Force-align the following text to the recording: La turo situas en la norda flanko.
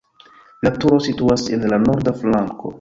La 0.67 0.71
turo 0.79 0.97
situas 1.09 1.45
en 1.59 1.69
la 1.75 1.81
norda 1.87 2.19
flanko. 2.25 2.69